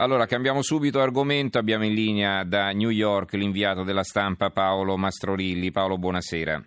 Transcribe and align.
Allora, 0.00 0.24
cambiamo 0.24 0.62
subito 0.62 0.98
argomento. 0.98 1.58
Abbiamo 1.58 1.84
in 1.84 1.92
linea 1.92 2.42
da 2.42 2.70
New 2.70 2.88
York 2.88 3.34
l'inviato 3.34 3.82
della 3.82 4.02
stampa 4.02 4.48
Paolo 4.48 4.96
Mastrorilli. 4.96 5.70
Paolo, 5.72 5.98
buonasera. 5.98 6.64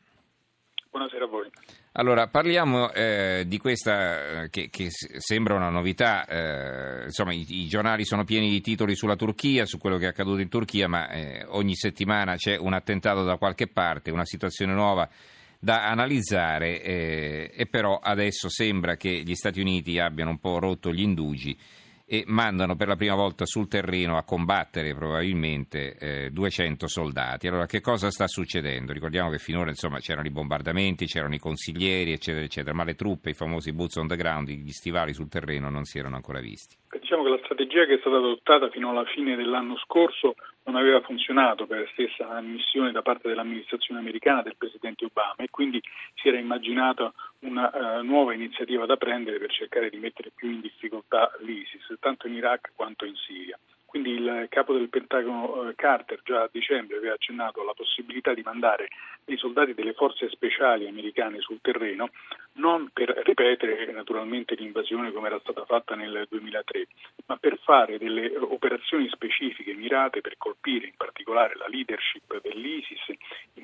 Buonasera 0.92 1.25
a 1.25 1.28
voi. 1.28 1.50
Allora, 1.93 2.27
parliamo 2.27 2.92
eh, 2.93 3.46
di 3.48 3.58
questa 3.58 4.43
eh, 4.43 4.50
che, 4.51 4.69
che, 4.69 4.90
sembra 4.92 5.56
una 5.56 5.69
novità. 5.69 6.27
Eh, 6.27 7.06
insomma, 7.06 7.33
i, 7.33 7.43
i, 7.50 7.67
giornali 7.67 8.05
sono 8.05 8.23
pieni 8.23 8.52
di 8.52 8.61
titoli 8.61 8.96
sulla 8.96 9.16
Turchia, 9.16 9.65
su 9.65 9.79
quello 9.79 9.97
che 9.97 10.05
è 10.05 10.09
accaduto 10.09 10.39
in 10.39 10.50
Turchia, 10.50 10.88
ma 10.88 11.09
eh, 11.09 11.43
ogni 11.47 11.73
settimana 11.75 12.36
c'è 12.36 12.55
un 12.55 12.73
attentato 12.73 13.23
da 13.23 13.38
qualche 13.38 13.65
parte, 13.65 14.11
una 14.11 14.25
situazione 14.25 14.73
nuova 14.73 15.09
da 15.57 15.88
analizzare 15.89 16.84
eh, 16.84 17.52
e 17.55 17.65
però 17.65 17.97
adesso 17.97 18.47
sembra 18.47 18.95
che 18.95 19.23
gli 19.25 19.34
Stati 19.34 19.59
Uniti 19.59 19.97
abbiano 19.97 20.29
un 20.29 20.39
po' 20.39 20.59
rotto 20.59 20.91
gli 20.91 21.02
indugi 21.02 21.57
e 22.05 22.23
mandano 22.27 22.75
per 22.75 22.88
la 22.88 22.95
prima 22.95 23.15
volta 23.15 23.45
sul 23.45 23.67
terreno 23.67 24.17
a 24.17 24.23
combattere 24.23 24.93
probabilmente 24.93 25.96
eh, 25.97 26.29
200 26.32 26.87
soldati. 26.87 27.47
Allora 27.47 27.65
che 27.65 27.82
cosa 27.82 28.09
sta 28.09 28.28
succedendo? 28.28 28.91
Ricordiamo 28.91 29.29
che 29.29 29.37
finora 29.37 29.69
insomma, 29.69 30.00
c'erano 30.00 30.28
i 30.28 30.31
bombardamenti, 30.31 31.05
c'erano 31.05 31.36
i 31.36 31.39
consiglieri 31.39 32.12
eccetera 32.12 32.44
eccetera, 32.44 32.76
ma 32.76 32.84
le 32.84 32.95
truppe, 32.95 33.31
i 33.31 33.34
famosi 33.34 33.73
boots 33.73 33.95
on 33.95 34.08
the 34.08 34.16
ground, 34.16 34.50
gli 34.50 34.72
stivali 34.72 35.14
sul 35.14 35.30
terreno 35.30 35.70
non 35.70 35.86
si 35.86 35.98
erano 35.98 36.16
ancora 36.16 36.40
visti. 36.40 36.76
Diciamo 37.00 37.23
che 37.23 37.30
la 37.30 37.40
strategia 37.44 37.86
che 37.86 37.95
è 37.95 38.00
stata 38.00 38.17
adottata 38.17 38.70
fino 38.70 38.90
alla 38.90 39.06
fine 39.06 39.36
dell'anno 39.36 39.78
scorso 39.78 40.36
non 40.66 40.76
aveva 40.76 41.02
funzionato 41.02 41.66
per 41.66 41.80
la 41.80 41.90
stessa 41.92 42.30
ammissione 42.30 42.92
da 42.92 43.02
parte 43.02 43.28
dell'amministrazione 43.28 44.00
americana 44.00 44.42
del 44.42 44.56
Presidente 44.58 45.06
Obama 45.06 45.36
e 45.38 45.50
quindi 45.50 45.81
si 46.16 46.28
era 46.28 46.38
immaginata 46.38 47.12
una 47.44 47.70
uh, 47.72 48.04
nuova 48.04 48.34
iniziativa 48.34 48.86
da 48.86 48.98
prendere 48.98 49.38
per 49.38 49.52
cercare 49.52 49.90
di 49.90 49.98
mettere 49.98 50.32
più 50.34 50.50
in 50.50 50.62
difficoltà 50.62 51.32
l'ISIS, 51.40 51.96
tanto 52.00 52.28
in 52.28 52.36
Iraq 52.36 52.72
quanto 52.76 53.06
in 53.06 53.16
Siria. 53.16 53.58
Quindi 53.94 54.14
il 54.14 54.48
capo 54.50 54.74
del 54.74 54.90
Pentagono 54.90 55.70
eh, 55.70 55.76
Carter 55.76 56.20
già 56.24 56.42
a 56.42 56.50
dicembre 56.52 56.98
aveva 56.98 57.14
accennato 57.14 57.62
alla 57.62 57.76
possibilità 57.76 58.34
di 58.34 58.42
mandare 58.42 58.88
dei 59.23 59.38
soldati 59.38 59.76
delle 59.76 59.94
forze 59.94 60.30
speciali 60.30 60.88
americane 60.88 61.42
sul 61.42 61.59
terreno, 61.62 62.09
non 62.54 62.90
per 62.92 63.09
ripetere 63.23 63.92
naturalmente 63.92 64.56
l'invasione 64.56 65.12
come 65.12 65.28
era 65.28 65.39
stata 65.42 65.64
fatta 65.66 65.94
nel 65.94 66.26
2003, 66.28 66.88
ma 67.28 67.38
per 67.38 67.60
fare 67.60 68.00
delle 68.00 68.36
operazioni 68.36 69.08
specifiche 69.10 69.76
mirate 69.76 70.22
per 70.22 70.38
colpire 70.38 70.88
in 70.88 70.95
particolare 70.98 71.56
la 71.56 71.67
leadership 71.67 72.42
dell'ISIS, 72.42 73.14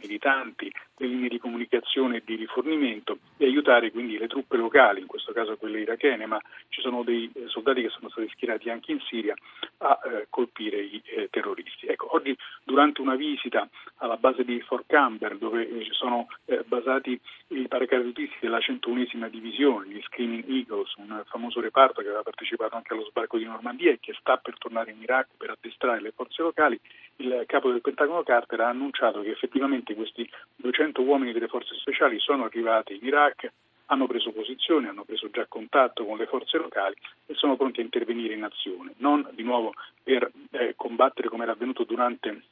militanti, 0.10 0.72
le 0.98 1.08
linee 1.08 1.30
di 1.30 1.38
comunicazione 1.38 2.18
e 2.18 2.24
di 2.26 2.36
rifornimento 2.36 3.20
e 3.38 3.46
aiutare 3.46 3.92
quindi 3.92 4.18
le 4.18 4.28
truppe 4.28 4.58
locali, 4.58 5.00
in 5.00 5.06
questo 5.06 5.32
caso 5.32 5.56
quelle 5.56 5.80
irachene, 5.80 6.26
ma 6.26 6.42
ci 6.70 6.82
sono 6.82 7.04
dei 7.04 7.32
soldati 7.46 7.84
che 7.84 7.90
sono 7.90 8.10
stati 8.10 8.28
schierati 8.30 8.70
anche 8.70 8.92
in 8.92 9.00
Siria, 9.02 9.36
a 9.78 10.00
eh, 10.04 10.28
colpire 10.30 10.82
i 10.82 11.02
eh, 11.06 11.30
terroristi. 11.30 11.86
Ecco, 11.86 12.16
oggi 12.16 12.36
durante 12.80 13.02
una 13.02 13.16
visita 13.16 13.68
alla 13.98 14.16
base 14.16 14.46
di 14.46 14.62
Fort 14.62 14.86
Camber, 14.88 15.36
dove 15.38 15.68
eh, 15.68 15.84
ci 15.84 15.92
sono 15.92 16.28
eh, 16.46 16.64
basati 16.66 17.20
i 17.48 17.68
paracadutisti 17.68 18.38
della 18.40 18.60
101esima 18.60 19.28
divisione, 19.28 19.88
gli 19.88 20.02
Screaming 20.04 20.48
Eagles, 20.48 20.94
un 20.96 21.22
famoso 21.26 21.60
reparto 21.60 22.02
che 22.02 22.08
aveva 22.08 22.24
partecipato 22.24 22.78
anche 22.78 22.94
allo 22.94 23.04
sbarco 23.04 23.38
di 23.38 23.44
Normandia 23.44 23.92
e 23.92 24.00
che 24.00 24.16
sta 24.18 24.38
per 24.38 24.58
tornare 24.58 24.92
in 24.92 25.02
Iraq 25.02 25.28
per 25.36 25.50
addestrare 25.50 26.00
le 26.00 26.14
forze 26.16 26.42
locali, 26.42 26.80
il 27.18 27.44
capo 27.48 27.70
del 27.70 27.82
Pentagono 27.82 28.24
Carter 28.24 28.62
ha 28.62 28.70
annunciato 28.70 29.22
che 29.24 29.32
effettivamente 29.32 29.94
questi 29.94 30.30
200 30.56 31.02
uomini 31.02 31.34
delle 31.34 31.50
forze 31.50 31.76
speciali 31.76 32.18
sono 32.20 32.46
arrivati 32.46 32.96
in 32.96 33.06
Iraq 33.06 33.52
hanno 33.92 34.08
preso 34.08 34.32
posizione, 34.32 34.88
hanno 34.88 35.04
preso 35.04 35.30
già 35.32 35.46
contatto 35.48 36.06
con 36.06 36.18
le 36.18 36.28
forze 36.28 36.58
locali 36.58 36.96
e 37.26 37.34
sono 37.34 37.56
pronti 37.56 37.80
a 37.80 37.84
intervenire 37.84 38.36
in 38.36 38.44
azione, 38.44 38.94
non 38.98 39.28
di 39.34 39.44
nuovo 39.44 39.74
per 40.04 40.32
eh, 40.52 40.74
combattere 40.76 41.28
come 41.28 41.44
era 41.44 41.54
avvenuto 41.54 41.84
durante 41.84 42.44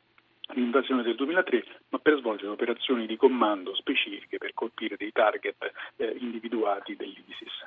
l'invasione 0.57 1.03
del 1.03 1.15
2003, 1.15 1.63
ma 1.89 1.99
per 1.99 2.17
svolgere 2.17 2.49
operazioni 2.49 3.05
di 3.05 3.15
comando 3.15 3.75
specifiche 3.75 4.37
per 4.37 4.53
colpire 4.53 4.95
dei 4.97 5.11
target 5.11 5.55
eh, 5.97 6.15
individuati 6.19 6.95
dell'ISIS. 6.95 7.65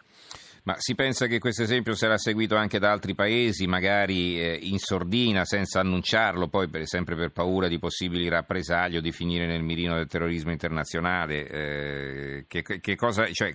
Ma 0.62 0.74
si 0.76 0.94
pensa 0.94 1.26
che 1.26 1.38
questo 1.38 1.62
esempio 1.62 1.94
sarà 1.94 2.18
seguito 2.18 2.54
anche 2.54 2.78
da 2.78 2.90
altri 2.90 3.14
paesi, 3.14 3.66
magari 3.66 4.38
eh, 4.38 4.58
in 4.60 4.78
sordina, 4.78 5.44
senza 5.44 5.80
annunciarlo, 5.80 6.48
poi 6.48 6.68
per, 6.68 6.86
sempre 6.86 7.16
per 7.16 7.30
paura 7.30 7.66
di 7.66 7.78
possibili 7.78 8.28
rappresaglie 8.28 8.98
o 8.98 9.00
di 9.00 9.12
finire 9.12 9.46
nel 9.46 9.62
mirino 9.62 9.94
del 9.94 10.06
terrorismo 10.06 10.50
internazionale? 10.50 11.48
Eh, 11.48 12.44
che, 12.46 12.62
che 12.62 12.96
cosa, 12.96 13.26
cioè, 13.32 13.54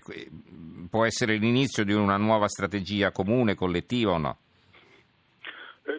può 0.90 1.06
essere 1.06 1.36
l'inizio 1.38 1.84
di 1.84 1.94
una 1.94 2.18
nuova 2.18 2.48
strategia 2.48 3.12
comune, 3.12 3.54
collettiva 3.54 4.14
o 4.14 4.18
no? 4.18 4.38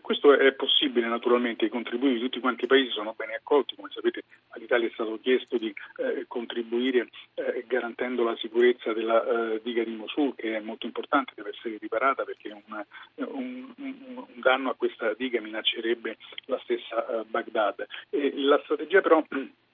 Questo 0.07 0.39
è 0.39 0.53
possibile 0.53 1.09
naturalmente, 1.09 1.65
i 1.65 1.69
contributi 1.69 2.13
di 2.13 2.21
tutti 2.21 2.39
quanti 2.39 2.63
i 2.63 2.69
paesi 2.69 2.91
sono 2.91 3.15
ben 3.17 3.31
accolti, 3.31 3.75
come 3.75 3.89
sapete 3.91 4.23
all'Italia 4.51 4.87
è 4.87 4.93
stato 4.93 5.19
chiesto 5.21 5.59
di 5.59 5.75
eh, 5.97 6.27
contribuire 6.29 7.09
eh, 7.35 7.65
garantendo 7.67 8.23
la 8.23 8.37
sicurezza 8.37 8.93
della 8.93 9.55
eh, 9.55 9.61
diga 9.65 9.83
di 9.83 9.97
Mosul 9.97 10.37
che 10.37 10.59
è 10.59 10.61
molto 10.61 10.87
importante, 10.87 11.33
deve 11.35 11.51
essere 11.51 11.79
riparata 11.81 12.23
perché 12.23 12.53
un, 12.53 12.85
un, 13.17 13.75
un 13.77 14.27
danno 14.37 14.71
a 14.71 14.77
questa 14.77 15.13
diga 15.15 15.41
minaccerebbe 15.41 16.19
la 16.45 16.61
stessa 16.63 17.05
eh, 17.05 17.25
Baghdad. 17.25 17.85
la 18.11 18.61
strategia 18.63 19.01
però 19.01 19.25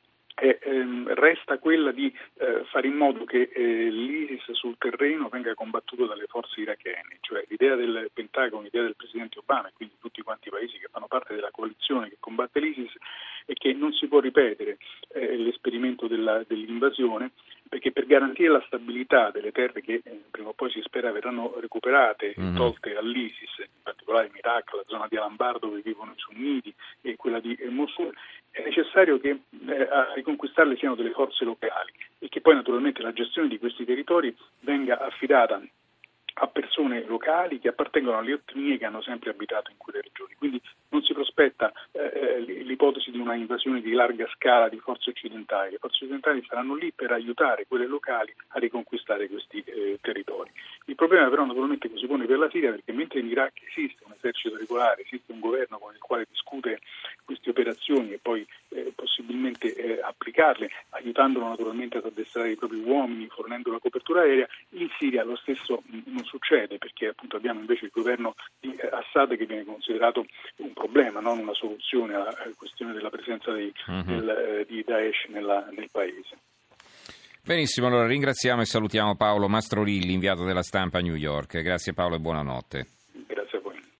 e, 0.42 0.58
ehm, 0.60 1.14
resta 1.14 1.58
quella 1.58 1.92
di 1.92 2.12
eh, 2.38 2.64
fare 2.64 2.88
in 2.88 2.94
modo 2.94 3.25
che 3.25 3.48
eh, 3.53 3.91
l'ISIS 3.91 4.50
sul 4.50 4.75
terreno 4.76 5.28
venga 5.28 5.54
combattuto 5.54 6.04
dalle 6.04 6.26
forze 6.26 6.60
irachene, 6.60 7.19
cioè 7.20 7.44
l'idea 7.47 7.76
del 7.76 8.10
Pentagono, 8.12 8.62
l'idea 8.62 8.82
del 8.82 8.97
Presidente 8.97 9.38
Obama 9.38 9.69
e 9.69 9.72
quindi 9.76 9.94
tutti 10.00 10.20
quanti 10.22 10.48
i 10.48 10.50
paesi 10.50 10.78
che 10.78 10.88
fanno 10.91 11.06
parte 11.06 11.36
della 11.36 11.53
coalizione 11.53 12.08
che 12.08 12.16
combatte 12.19 12.58
l'ISIS 12.58 12.92
è 13.47 13.53
che 13.53 13.72
non 13.72 13.92
si 13.92 14.08
può 14.08 14.19
ripetere 14.19 14.78
eh, 15.12 15.36
l'esperimento 15.36 16.08
della, 16.08 16.42
dell'invasione 16.44 17.30
perché 17.72 17.91
per 17.91 18.04
garantire 18.04 18.50
la 18.50 18.62
stabilità 18.66 19.30
delle 19.30 19.50
terre 19.50 19.80
che 19.80 20.03
eh, 20.04 20.20
prima 20.30 20.48
o 20.48 20.53
poi 20.53 20.70
si 20.70 20.82
spera 20.82 21.10
verranno 21.10 21.54
recuperate 21.59 22.34
e 22.34 22.34
mm-hmm. 22.38 22.54
tolte 22.54 22.97
all'ISIS, 22.97 23.59
in 23.60 23.82
particolare 23.82 24.26
in 24.26 24.36
Iraq, 24.36 24.74
la 24.74 24.84
zona 24.86 25.06
di 25.09 25.16
Al-Anbar 25.16 25.59
dove 25.59 25.80
vivono 25.80 26.12
i 26.12 26.19
sunniti 26.19 26.74
e 27.00 27.16
quella 27.16 27.41
di 27.41 27.54
eh, 27.54 27.70
Mosul, 27.70 28.12
necessario 28.92 29.19
che 29.19 29.41
eh, 29.66 29.88
a 29.91 30.12
riconquistarle 30.14 30.76
siano 30.76 30.94
delle 30.94 31.12
forze 31.12 31.44
locali 31.44 31.92
e 32.19 32.28
che 32.28 32.42
poi 32.42 32.54
naturalmente 32.54 33.00
la 33.03 33.12
gestione 33.12 33.48
di 33.48 33.58
questi 33.58 33.84
territori 33.84 34.36
venga 34.60 35.00
affidata 35.00 35.60
a 36.34 36.47
persone 36.47 37.04
locali 37.04 37.58
che 37.58 37.69
appartengono 37.69 38.19
alle 38.19 38.32
etnie 38.32 38.78
che 38.78 38.86
hanno 38.86 39.03
sempre 39.03 39.30
abitato 39.30 39.70
in 39.70 39.76
quelle 39.76 40.00
regioni. 40.00 40.34
Quindi 40.34 40.60
non 40.88 41.03
si 41.03 41.12
prospetta 41.12 41.72
eh, 41.92 42.41
l'ipotesi 42.41 43.10
di 43.10 43.19
una 43.19 43.34
invasione 43.34 43.80
di 43.80 43.92
larga 43.92 44.26
scala 44.34 44.69
di 44.69 44.78
forze 44.78 45.10
occidentali. 45.10 45.72
Le 45.72 45.78
forze 45.78 46.04
occidentali 46.04 46.42
saranno 46.47 46.74
lì 46.74 46.91
per 46.92 47.12
aiutare 47.12 47.66
quelle 47.69 47.86
locali 47.86 48.34
a 48.48 48.59
riconquistare 48.59 49.28
questi 49.28 49.62
eh, 49.66 49.98
territori. 50.00 50.50
Il 50.86 50.94
problema 50.94 51.28
però 51.28 51.44
naturalmente 51.44 51.91
che 51.91 51.98
si 51.98 52.06
pone 52.06 52.24
per 52.24 52.38
la 52.38 52.50
Siria 52.50 52.70
perché 52.70 52.92
mentre 52.92 53.20
in 53.20 53.28
Iraq 53.28 53.60
esiste 53.69 54.03
un 54.04 54.12
esercito 54.16 54.56
regolare, 54.56 55.03
esiste 55.03 55.32
un 55.32 55.41
governo 55.41 55.78
con 55.78 55.92
il 55.92 56.00
quale 56.00 56.26
discute 56.30 56.80
queste 57.24 57.50
operazioni 57.50 58.12
e 58.12 58.19
poi 58.20 58.47
eh, 58.75 58.93
possibilmente 58.94 59.75
eh, 59.75 60.00
applicarle, 60.03 60.71
aiutandolo 60.91 61.49
naturalmente 61.49 61.99
ad 61.99 62.06
addestrare 62.06 62.53
i 62.53 62.56
propri 62.56 62.78
uomini, 62.78 63.28
fornendo 63.28 63.71
la 63.71 63.78
copertura 63.78 64.22
aerea, 64.22 64.47
in 64.71 64.88
Siria 64.99 65.25
lo 65.25 65.37
stesso 65.37 65.83
non 66.06 66.22
non 66.22 66.25
succede 66.25 66.78
perché 66.78 67.09
appunto 67.09 67.37
abbiamo 67.37 67.60
invece 67.60 67.87
il 67.87 67.91
governo 67.93 68.34
di 68.59 68.75
Assad 68.91 69.37
che 69.37 69.44
viene 69.44 69.65
considerato 69.65 70.25
un 70.56 70.72
problema, 70.72 71.21
non 71.21 71.38
una 71.38 71.55
soluzione 71.55 72.15
alla 72.15 72.34
questione 72.56 72.93
della 72.93 73.10
presenza 73.10 73.53
dei, 73.53 73.72
uh-huh. 73.87 74.03
del, 74.03 74.28
eh, 74.28 74.65
di 74.66 74.83
Daesh 74.87 75.27
nella, 75.28 75.69
nel 75.75 75.89
paese. 75.91 76.39
Benissimo, 77.44 77.89
allora 77.89 78.06
ringraziamo 78.06 78.60
e 78.60 78.66
salutiamo 78.66 79.16
Paolo 79.16 79.49
Mastrorilli, 79.49 80.12
inviato 80.12 80.44
della 80.44 80.62
stampa 80.62 80.99
a 80.99 81.03
New 81.03 81.16
York. 81.16 81.60
Grazie 81.60 81.93
Paolo 81.93 82.15
e 82.15 82.21
buonanotte. 82.21 82.87